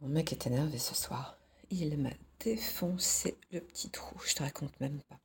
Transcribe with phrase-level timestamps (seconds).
[0.00, 1.38] Mon mec est énervé ce soir.
[1.70, 5.18] Il m'a défoncé le petit trou, je te raconte même pas.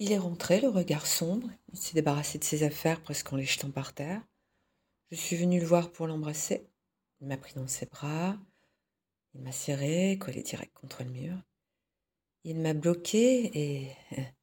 [0.00, 1.48] Il est rentré, le regard sombre.
[1.72, 4.22] Il s'est débarrassé de ses affaires presque en les jetant par terre.
[5.10, 6.68] Je suis venue le voir pour l'embrasser.
[7.20, 8.36] Il m'a pris dans ses bras.
[9.34, 11.36] Il m'a serré, collé direct contre le mur.
[12.44, 13.92] Il m'a bloqué et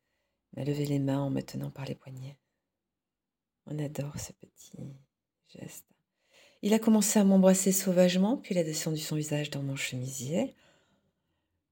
[0.56, 2.38] m'a levé les mains en me tenant par les poignets.
[3.66, 4.78] On adore ce petit
[5.48, 5.95] geste.
[6.66, 10.56] Il a commencé à m'embrasser sauvagement, puis il a descendu son visage dans mon chemisier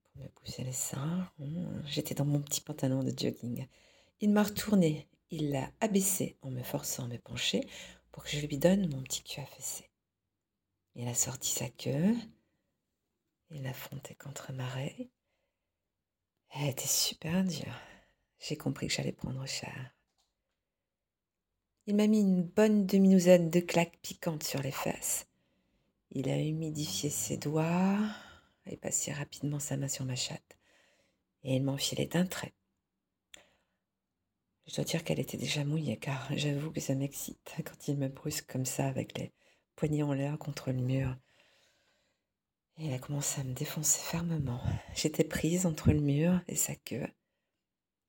[0.04, 1.28] pour me pousser les seins.
[1.40, 3.66] Mmh, j'étais dans mon petit pantalon de jogging.
[4.20, 7.66] Il m'a retourné, il l'a abaissé en me forçant à me pencher
[8.12, 9.90] pour que je lui donne mon petit cul affaissé.
[10.94, 12.14] Il a sorti sa queue,
[13.50, 15.10] il l'a frontée contre ma raie.
[16.50, 17.80] Elle était super dure.
[18.38, 19.92] J'ai compris que j'allais prendre cher.
[21.86, 25.26] Il m'a mis une bonne demi-douzaine de claques piquantes sur les fesses.
[26.12, 27.98] Il a humidifié ses doigts
[28.64, 30.56] et passé rapidement sa main sur ma chatte.
[31.42, 32.54] Et il m'enfilait d'un trait.
[34.66, 38.08] Je dois dire qu'elle était déjà mouillée, car j'avoue que ça m'excite quand il me
[38.08, 39.34] brusque comme ça avec les
[39.76, 41.14] poignets en l'air contre le mur.
[42.78, 44.62] Et il a commencé à me défoncer fermement.
[44.94, 47.06] J'étais prise entre le mur et sa queue,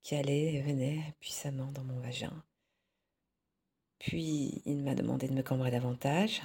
[0.01, 2.41] qui allait et venait puissamment dans mon vagin.
[4.05, 6.43] Puis il m'a demandé de me cambrer davantage,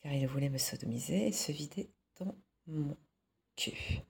[0.00, 2.34] car il voulait me sodomiser et se vider dans
[2.66, 2.96] mon
[3.54, 4.00] cul.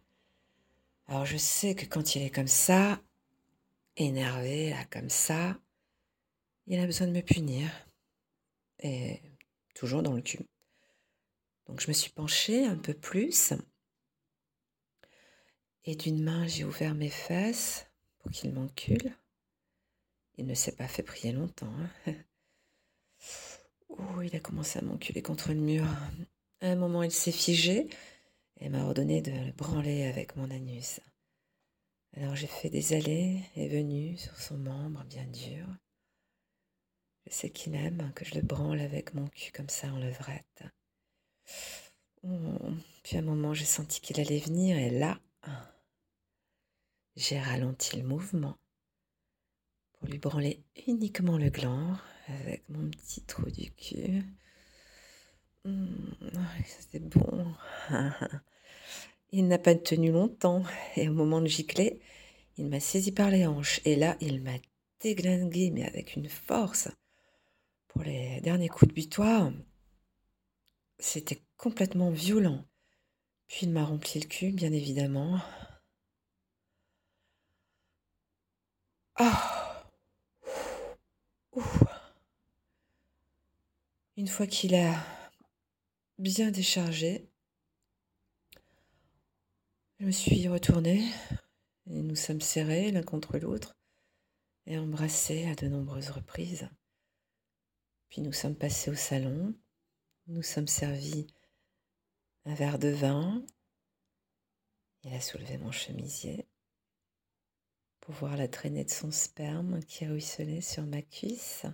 [1.08, 3.02] Alors je sais que quand il est comme ça,
[3.98, 5.60] énervé, là, comme ça,
[6.66, 7.70] il a besoin de me punir.
[8.78, 9.20] Et
[9.74, 10.48] toujours dans le cul.
[11.66, 13.52] Donc je me suis penchée un peu plus.
[15.84, 17.90] Et d'une main, j'ai ouvert mes fesses
[18.20, 19.14] pour qu'il m'encule.
[20.40, 21.72] Il ne s'est pas fait prier longtemps.
[22.06, 22.14] Hein.
[23.90, 25.84] Oh, il a commencé à m'enculer contre le mur.
[26.62, 27.88] À un moment, il s'est figé
[28.60, 31.00] et m'a ordonné de le branler avec mon anus.
[32.16, 35.66] Alors j'ai fait des allées et venues sur son membre bien dur.
[37.26, 40.62] Je sais qu'il aime que je le branle avec mon cul comme ça en levrette.
[42.22, 42.70] Oh,
[43.02, 45.20] puis à un moment, j'ai senti qu'il allait venir et là,
[47.16, 48.56] j'ai ralenti le mouvement
[50.00, 51.96] pour lui branler uniquement le gland
[52.26, 54.24] avec mon petit trou du cul.
[55.64, 55.86] Mmh,
[56.66, 57.54] C'était bon.
[59.32, 60.62] il n'a pas tenu longtemps
[60.96, 62.00] et au moment de gicler,
[62.56, 64.56] il m'a saisi par les hanches et là, il m'a
[65.00, 66.88] déglingué mais avec une force.
[67.88, 69.52] Pour les derniers coups de butoir,
[70.98, 72.64] c'était complètement violent.
[73.48, 75.40] Puis il m'a rempli le cul, bien évidemment.
[79.16, 79.59] Ah
[84.20, 85.02] Une fois qu'il a
[86.18, 87.26] bien déchargé,
[89.98, 91.10] je me suis retournée
[91.86, 93.78] et nous sommes serrés l'un contre l'autre
[94.66, 96.68] et embrassés à de nombreuses reprises.
[98.10, 99.54] Puis nous sommes passés au salon,
[100.26, 101.26] nous sommes servis
[102.44, 103.42] un verre de vin.
[105.02, 106.46] Il a soulevé mon chemisier
[108.00, 111.64] pour voir la traînée de son sperme qui ruisselait sur ma cuisse.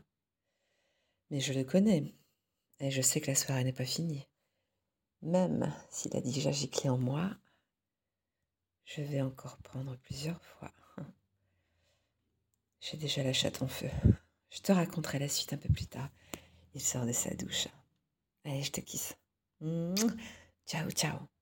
[1.30, 2.14] Mais je le connais,
[2.80, 4.26] et je sais que la soirée n'est pas finie.
[5.22, 7.30] Même s'il a déjà giclé en moi,
[8.84, 10.72] je vais encore prendre plusieurs fois.
[12.80, 13.90] J'ai déjà la chatte en feu.
[14.50, 16.10] Je te raconterai la suite un peu plus tard.
[16.74, 17.68] Il sort de sa douche.
[18.44, 19.16] Allez, je te kiss.
[20.66, 21.35] Ciao, ciao.